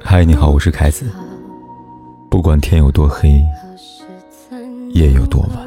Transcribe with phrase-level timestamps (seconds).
[0.00, 1.10] 嗨，你好，我是凯子。
[2.30, 3.40] 不管天有多黑，
[4.90, 5.66] 夜有多晚，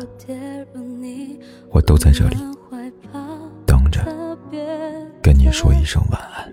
[1.69, 2.37] 我都在这里
[3.65, 4.01] 等着
[5.21, 6.51] 跟你说一声晚安。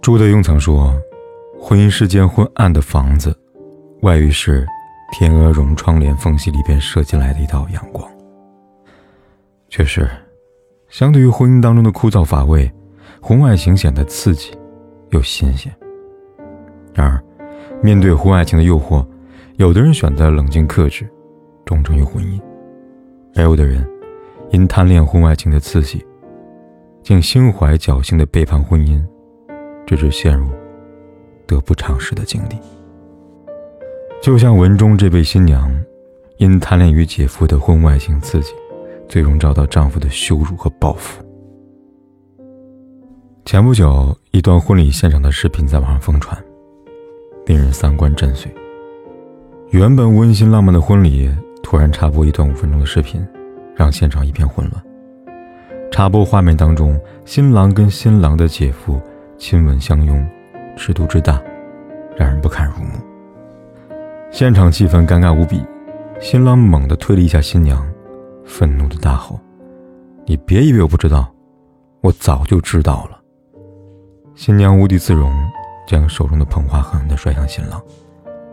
[0.00, 0.92] 朱德庸曾说
[1.60, 3.36] ：“婚姻是间昏暗的房子，
[4.00, 4.66] 外遇是
[5.12, 8.04] 天鹅绒窗帘缝隙里边射进来的一道阳光。”
[9.68, 10.10] 确实，
[10.88, 12.70] 相对于婚姻当中的枯燥乏味，
[13.20, 14.52] 婚外情显得刺激
[15.10, 15.72] 又新鲜。
[16.92, 17.22] 然而，
[17.82, 19.06] 面对婚外情的诱惑，
[19.56, 21.08] 有的人选择冷静克制，
[21.64, 22.38] 忠诚于婚姻；
[23.34, 23.88] 而有的人
[24.50, 26.04] 因贪恋婚外情的刺激，
[27.02, 29.02] 竟心怀侥幸的背叛婚姻，
[29.86, 30.50] 直至陷入
[31.46, 32.58] 得不偿失的境地。
[34.22, 35.68] 就像文中这位新娘，
[36.36, 38.54] 因贪恋于姐夫的婚外情刺激。
[39.08, 41.22] 最终遭到丈夫的羞辱和报复。
[43.44, 46.40] 前不久，一段婚礼现场的视频在网上疯传，
[47.44, 48.50] 令人三观震碎。
[49.70, 51.28] 原本温馨浪漫的婚礼，
[51.62, 53.22] 突然插播一段五分钟的视频，
[53.76, 54.82] 让现场一片混乱。
[55.90, 58.98] 插播画面当中，新郎跟新郎的姐夫
[59.36, 60.26] 亲吻相拥，
[60.74, 61.42] 尺度之大，
[62.16, 63.11] 让人不堪入目。
[64.32, 65.62] 现场气氛尴尬无比，
[66.18, 67.86] 新郎猛地推了一下新娘。
[68.46, 69.38] 愤怒的大吼
[70.24, 71.30] ：“你别以为我不知道，
[72.00, 73.20] 我早就知道了。”
[74.34, 75.30] 新娘无地自容，
[75.86, 77.78] 将手中的捧花狠狠地摔向新郎，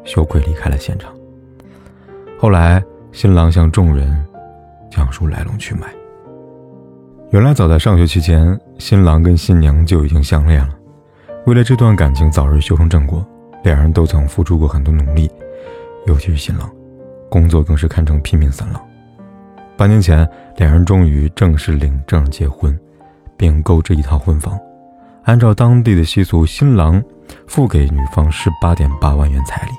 [0.04, 1.14] 羞愧离开了现场。
[2.38, 2.84] 后来，
[3.14, 4.22] 新郎向众人
[4.92, 5.88] 讲述来龙去脉。
[7.32, 10.76] 原来，早在上学期间，新郎跟新娘就已经相恋了。
[11.46, 13.26] 为了这段感情早日修成正果，
[13.64, 15.30] 两人都曾付出过很多努力，
[16.06, 16.70] 尤其是新郎，
[17.30, 18.82] 工作更是堪称拼命三郎。
[19.78, 22.78] 半年前，两人终于正式领证结婚，
[23.38, 24.60] 并购置一套婚房。
[25.24, 27.02] 按照当地的习俗，新郎
[27.48, 29.72] 付给女方十八点八万元彩礼。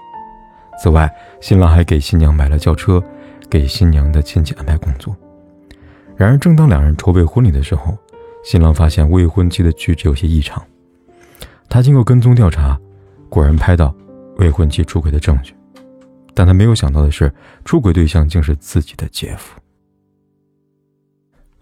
[0.83, 3.03] 此外，新郎还给新娘买了轿车，
[3.51, 5.15] 给新娘的亲戚安排工作。
[6.17, 7.97] 然而，正当两人筹备婚礼的时候，
[8.45, 10.63] 新郎发现未婚妻的举止有些异常。
[11.69, 12.79] 他经过跟踪调查，
[13.31, 13.95] 果然拍到
[14.37, 15.55] 未婚妻出轨的证据。
[16.35, 17.33] 但他没有想到的是，
[17.65, 19.59] 出轨对象竟是自己的姐夫。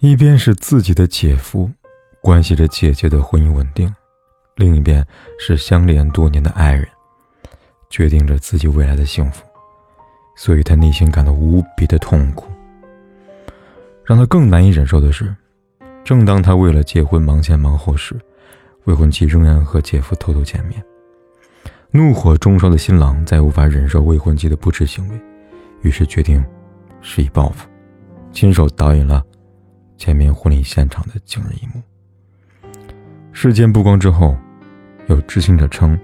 [0.00, 1.70] 一边是自己的姐夫，
[2.22, 3.88] 关系着姐姐的婚姻稳定；
[4.56, 5.04] 另一边
[5.38, 6.86] 是相恋多年的爱人，
[7.90, 9.44] 决定着自己未来的幸福。
[10.36, 12.48] 所以他内心感到无比的痛苦。
[14.04, 15.34] 让他更难以忍受的是，
[16.04, 18.14] 正当他为了结婚忙前忙后时，
[18.84, 20.80] 未婚妻仍然和姐夫偷偷见面。
[21.90, 25.20] 怒火中烧的新郎再无法忍受未婚妻的不耻行为，
[25.80, 26.44] 于是决定
[27.00, 27.66] 施以报复，
[28.30, 29.24] 亲手导演了。
[29.96, 31.82] 前面婚礼现场的惊人一幕。
[33.32, 34.36] 事件曝光之后，
[35.08, 35.98] 有知情者称，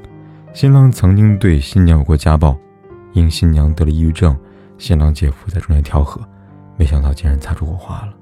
[0.52, 2.58] 新郎曾经对新娘有过家暴，
[3.12, 4.36] 因新娘得了抑郁症，
[4.78, 6.20] 新郎姐夫在中间调和，
[6.76, 8.14] 没想到竟然擦出火花了。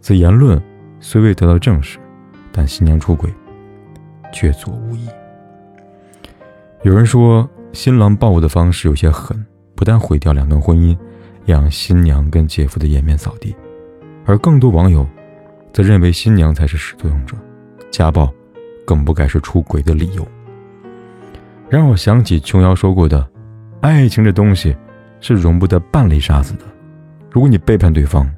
[0.00, 0.62] 此言论
[1.00, 1.98] 虽未得到证实，
[2.52, 3.32] 但新娘出轨
[4.30, 5.08] 确凿无疑。
[6.82, 9.40] 有人说，新郎报复的方式有些狠，
[9.76, 10.98] 不但毁掉两段婚姻，
[11.44, 13.54] 也让新娘跟姐夫的颜面扫地。
[14.24, 15.06] 而更多网友，
[15.72, 17.36] 则认为新娘才是始作俑者，
[17.92, 18.28] 家暴
[18.84, 20.26] 更不该是出轨的理由。
[21.68, 23.24] 让我想起琼瑶说过的
[23.80, 24.76] ：“爱情这东西
[25.20, 26.64] 是容不得半粒沙子的，
[27.30, 28.28] 如果你背叛对方，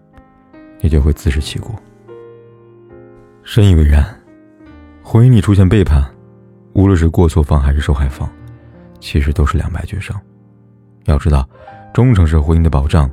[0.83, 1.75] 你就会自食其果。”
[3.43, 4.05] 深以为然，
[5.03, 6.05] 婚姻里出现背叛，
[6.75, 8.29] 无论是过错方还是受害方，
[9.01, 10.21] 其实都是两败俱伤。
[11.07, 11.49] 要知道，
[11.93, 13.11] 忠诚是婚姻的保障，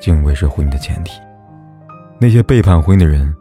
[0.00, 1.20] 敬畏是婚姻的前提。
[2.18, 3.34] 那些背叛婚姻的人，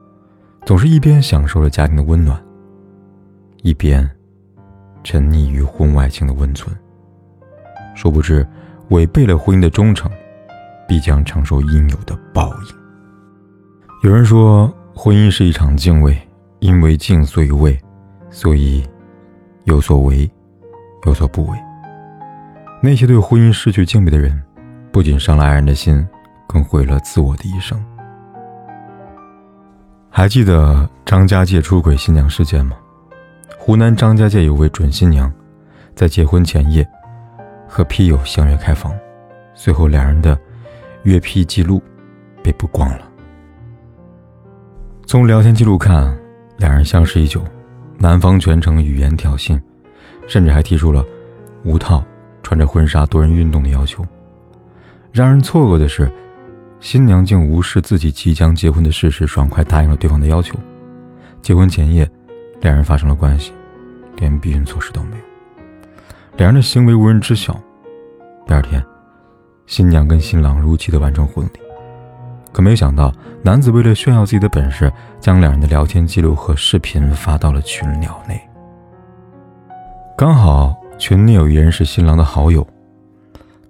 [0.65, 2.43] 总是一边享受着家庭的温暖，
[3.61, 4.09] 一边
[5.03, 6.75] 沉溺于婚外情的温存。
[7.93, 8.47] 殊不知，
[8.89, 10.09] 违背了婚姻的忠诚，
[10.87, 12.75] 必将承受应有的报应。
[14.03, 16.17] 有人说，婚姻是一场敬畏，
[16.59, 17.79] 因为敬所以畏，
[18.31, 18.83] 所以
[19.65, 20.29] 有所为，
[21.05, 21.57] 有所不为。
[22.81, 24.41] 那些对婚姻失去敬畏的人，
[24.91, 26.07] 不仅伤了爱人的心，
[26.47, 27.79] 更毁了自我的一生。
[30.09, 32.75] 还记得张家界出轨新娘事件吗？
[33.57, 35.31] 湖南张家界有位准新娘，
[35.95, 36.85] 在结婚前夜
[37.67, 38.91] 和批友相约开房，
[39.53, 40.37] 随后两人的
[41.03, 41.81] 约批记录
[42.43, 43.07] 被曝光了。
[45.05, 46.17] 从聊天记录看，
[46.57, 47.43] 两人相识已久，
[48.01, 49.61] 男方全程语言挑衅，
[50.27, 51.05] 甚至还提出了
[51.63, 52.03] 无套
[52.41, 54.03] 穿着婚纱多人运动的要求。
[55.11, 56.11] 让人错愕的是，
[56.79, 60.57] 新娘竟无视自己即将结婚的事实，爽快答应了对方的要求。
[61.43, 62.09] 结婚前夜，
[62.59, 63.53] 两人发生了关系，
[64.17, 65.23] 连避孕措施都没有。
[66.37, 67.53] 两人的行为无人知晓。
[68.47, 68.83] 第二天，
[69.67, 71.59] 新娘跟新郎如期的完成婚礼。
[72.51, 73.13] 可没想到，
[73.43, 78.39] 男子为了炫耀自己的本事，将两人的聊天记录和视频发到了群聊内。
[80.17, 82.65] 刚好群内有一人是新郎的好友，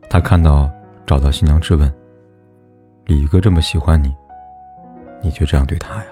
[0.09, 0.69] 他看到
[1.05, 1.93] 找到新娘质问
[3.05, 4.13] ：“李哥这么喜欢你，
[5.21, 6.05] 你却这样对他呀？”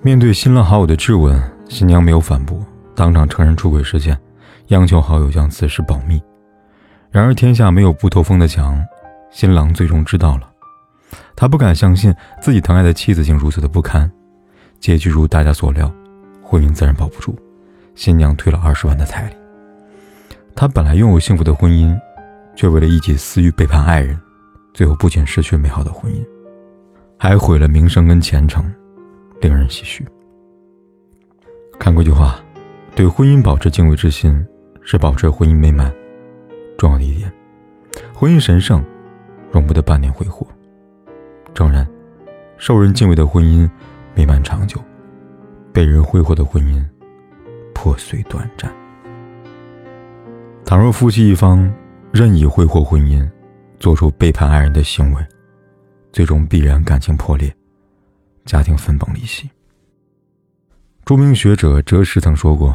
[0.00, 1.38] 面对新郎好友的质问，
[1.68, 2.58] 新娘没有反驳，
[2.94, 4.16] 当场承认出轨事件，
[4.68, 6.22] 央求好友将此事保密。
[7.10, 8.82] 然而天下没有不透风的墙，
[9.30, 10.48] 新郎最终知道了。
[11.42, 14.08] 他不敢相信自己疼爱的妻子竟如此的不堪，
[14.78, 15.92] 结局如大家所料，
[16.40, 17.34] 婚姻自然保不住，
[17.96, 19.34] 新娘退了二十万的彩礼。
[20.54, 21.98] 他本来拥有幸福的婚姻，
[22.54, 24.16] 却为了一己私欲背叛爱人，
[24.72, 26.24] 最后不仅失去美好的婚姻，
[27.18, 28.72] 还毁了名声跟前程，
[29.40, 30.06] 令人唏嘘。
[31.76, 32.38] 看过一句话，
[32.94, 34.46] 对婚姻保持敬畏之心，
[34.80, 35.92] 是保持婚姻美满
[36.78, 37.32] 重要的一点。
[38.14, 38.80] 婚姻神圣，
[39.50, 40.46] 容不得半点挥霍。
[41.54, 41.86] 诚然，
[42.56, 43.68] 受人敬畏的婚姻
[44.14, 44.80] 美满长久，
[45.72, 46.82] 被人挥霍的婚姻
[47.74, 48.72] 破碎短暂。
[50.64, 51.70] 倘若夫妻一方
[52.10, 53.28] 任意挥霍婚姻，
[53.78, 55.26] 做出背叛爱人的行为，
[56.12, 57.54] 最终必然感情破裂，
[58.46, 59.50] 家庭分崩离析。
[61.04, 62.74] 著名学者哲师曾说过：“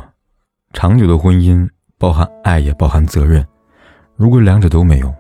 [0.74, 3.44] 长久的婚姻包含爱，也包含责任。
[4.16, 5.12] 如果两者都没有，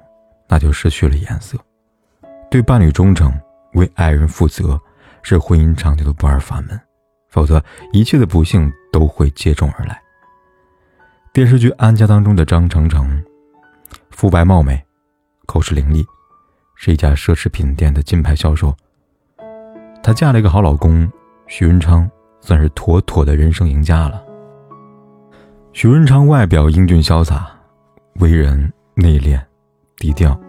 [0.48, 1.58] 那就失去了颜色。
[2.52, 3.34] 对伴侣忠诚。”
[3.74, 4.80] 为爱人负责
[5.22, 6.80] 是婚姻长久的不二法门，
[7.30, 10.02] 否则一切的不幸都会接踵而来。
[11.34, 13.24] 电视剧《安家》当中的张程程，
[14.10, 14.84] 肤白貌美，
[15.46, 16.04] 口齿伶俐，
[16.76, 18.76] 是一家奢侈品店的金牌销售。
[20.02, 21.08] 她嫁了一个好老公
[21.46, 22.10] 许文昌，
[22.42, 24.24] 算是妥妥的人生赢家了。
[25.74, 27.48] 许文昌外表英俊潇洒，
[28.16, 29.40] 为人内敛
[29.98, 30.40] 低调，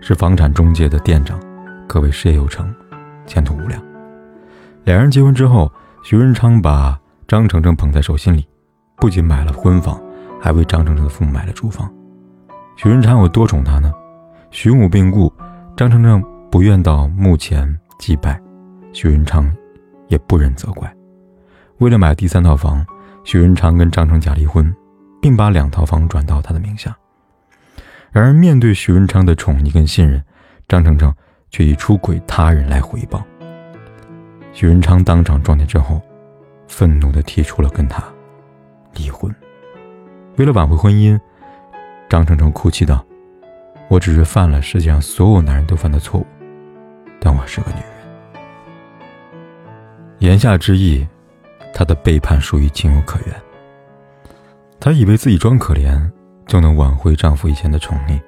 [0.00, 1.40] 是房产中介的店长。
[1.90, 2.72] 可谓事业有成，
[3.26, 3.82] 前途无量。
[4.84, 5.68] 两人结婚之后，
[6.04, 6.96] 徐文昌把
[7.26, 8.46] 张程程捧在手心里，
[8.98, 10.00] 不仅买了婚房，
[10.40, 11.92] 还为张程程的父母买了住房。
[12.76, 13.92] 徐文昌有多宠她呢？
[14.52, 15.32] 徐母病故，
[15.76, 18.40] 张程程不愿到墓前祭拜，
[18.92, 19.52] 徐文昌
[20.06, 20.88] 也不忍责怪。
[21.78, 22.86] 为了买第三套房，
[23.24, 24.72] 徐文昌跟张程假离婚，
[25.20, 26.96] 并把两套房转到他的名下。
[28.12, 30.22] 然而，面对徐文昌的宠溺跟信任，
[30.68, 31.12] 张程程。
[31.50, 33.22] 却以出轨他人来回报。
[34.52, 36.00] 许文昌当场撞见之后，
[36.66, 38.02] 愤怒地提出了跟他
[38.94, 39.34] 离婚。
[40.36, 41.18] 为了挽回婚姻，
[42.08, 43.04] 张程程哭泣道
[43.88, 46.26] ：“我只是犯了世界上所有男人都犯的错误，
[47.20, 47.90] 但我是个女人。”
[50.18, 51.06] 言下之意，
[51.72, 53.34] 他的背叛属于情有可原。
[54.78, 56.10] 她以为自己装可怜
[56.46, 58.20] 就能挽回丈夫以前的宠溺，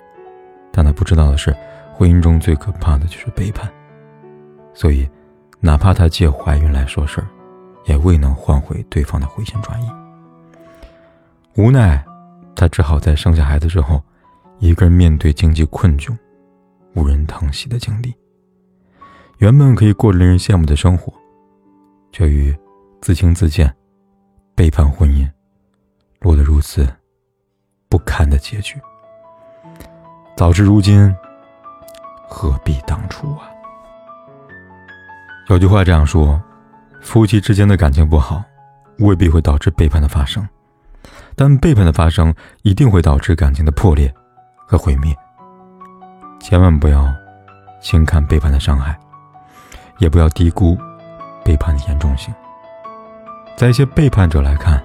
[0.70, 1.54] 但她不知道的是。
[2.02, 3.70] 婚姻中最可怕的就是背叛，
[4.74, 5.08] 所以，
[5.60, 7.28] 哪怕她借怀孕来说事儿，
[7.84, 9.88] 也未能换回对方的回心转意。
[11.54, 12.04] 无奈，
[12.56, 14.02] 她只好在生下孩子之后，
[14.58, 16.12] 一个人面对经济困窘、
[16.96, 18.12] 无人疼惜的经历。
[19.38, 21.14] 原本可以过着令人羡慕的生活，
[22.10, 22.52] 却与
[23.00, 23.72] 自轻自贱、
[24.56, 25.30] 背叛婚姻，
[26.18, 26.84] 落得如此
[27.88, 28.76] 不堪的结局。
[30.34, 31.14] 早知如今。
[32.32, 33.44] 何必当初啊？
[35.50, 36.42] 有句话这样说：
[37.02, 38.42] 夫妻之间的感情不好，
[39.00, 40.48] 未必会导致背叛的发生，
[41.36, 44.12] 但背叛的发生一定会导致感情的破裂
[44.66, 45.14] 和毁灭。
[46.40, 47.06] 千万不要
[47.82, 48.98] 轻看背叛的伤害，
[49.98, 50.76] 也不要低估
[51.44, 52.34] 背叛的严重性。
[53.56, 54.82] 在一些背叛者来看，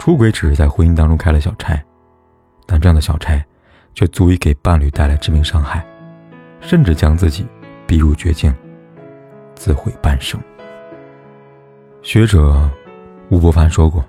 [0.00, 1.80] 出轨只是在婚姻当中开了小差，
[2.66, 3.42] 但这样的小差
[3.94, 5.86] 却足以给伴侣带来致命伤害。
[6.60, 7.46] 甚至将自己
[7.86, 8.54] 逼入绝境，
[9.54, 10.40] 自毁半生。
[12.02, 12.70] 学者
[13.28, 14.04] 吴伯凡说过：“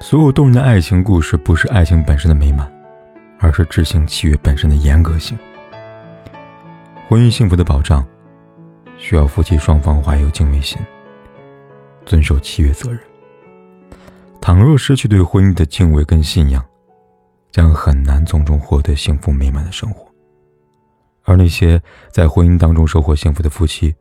[0.00, 2.70] 所有动人的爱情故事，不是爱情本身的美满，
[3.38, 5.38] 而是执行契约本身的严格性。
[7.08, 8.06] 婚姻幸福的保障，
[8.96, 10.78] 需要夫妻双方怀有敬畏心，
[12.04, 13.00] 遵守契约责任。
[14.40, 16.64] 倘若失去对婚姻的敬畏跟信仰，
[17.50, 20.06] 将很难从中获得幸福美满的生活。”
[21.22, 23.94] 而那些在婚姻当中收获幸福的夫妻，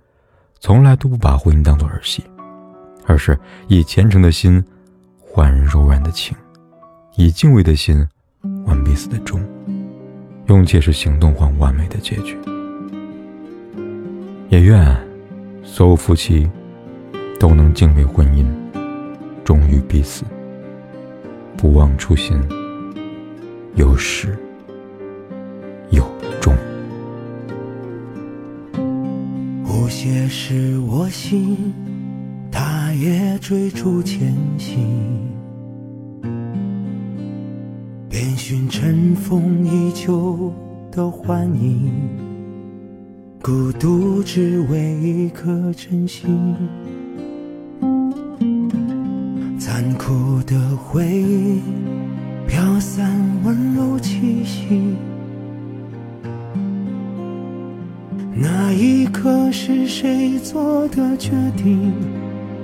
[0.60, 2.24] 从来都不把婚姻当作儿戏，
[3.06, 4.64] 而是以虔诚的心
[5.20, 6.36] 换柔软的情，
[7.16, 8.08] 以敬畏的心
[8.66, 9.42] 换彼此的忠。
[10.48, 12.36] 用切实行动换完美的结局。
[14.50, 14.98] 也愿
[15.64, 16.50] 所有夫妻
[17.40, 18.48] 都能敬畏婚姻，
[19.44, 20.24] 忠于彼此，
[21.56, 22.42] 不忘初心，
[23.76, 24.36] 有始
[25.92, 26.04] 有
[26.42, 26.56] 终。
[29.90, 31.58] 有些是我心，
[32.52, 34.78] 他也追逐前行。
[38.08, 40.54] 遍寻尘封已久
[40.92, 41.92] 的幻影，
[43.42, 46.38] 孤独只为一颗真心。
[49.60, 51.62] 残酷的回忆
[52.48, 54.96] 飘散温柔气息，
[58.42, 61.94] 那一刻是谁做的决定？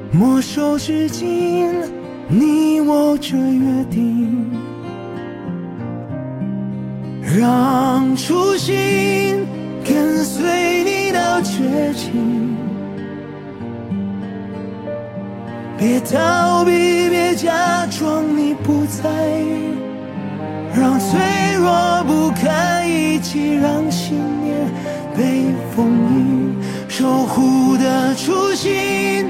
[0.09, 1.69] 莫守至今，
[2.29, 4.49] 你我这约定。
[7.37, 9.45] 让初心
[9.83, 12.55] 跟随你到绝境，
[15.77, 16.71] 别逃避，
[17.09, 19.09] 别假装你不在
[19.41, 19.75] 意，
[20.73, 21.19] 让脆
[21.59, 24.15] 弱不堪一击，让心
[25.17, 25.45] 被
[25.75, 26.55] 封印，
[26.87, 29.25] 守护的初心，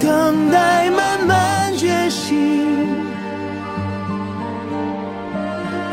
[0.00, 2.36] 等待慢慢觉醒。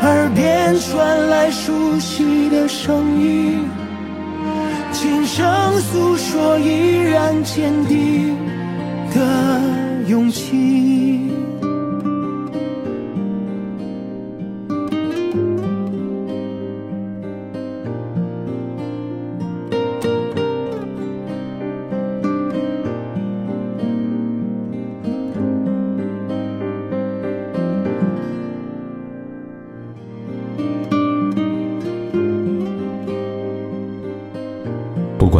[0.02, 3.68] 耳边传来熟悉的声音，
[4.92, 8.36] 轻声诉说依然坚定
[9.14, 9.60] 的
[10.06, 10.89] 勇气。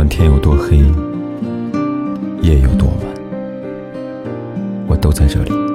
[0.01, 0.79] 管天有多黑，
[2.41, 3.07] 夜有多晚，
[4.89, 5.70] 我都在这里。